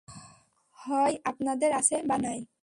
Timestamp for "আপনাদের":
1.25-1.71